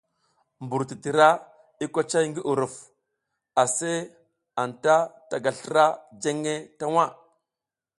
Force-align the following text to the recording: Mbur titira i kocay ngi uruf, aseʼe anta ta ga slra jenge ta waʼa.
Mbur 0.63 0.81
titira 0.89 1.29
i 1.85 1.85
kocay 1.93 2.25
ngi 2.29 2.41
uruf, 2.51 2.75
aseʼe 3.61 4.09
anta 4.61 4.95
ta 5.29 5.35
ga 5.43 5.51
slra 5.59 5.85
jenge 6.21 6.55
ta 6.77 6.85
waʼa. 6.95 7.05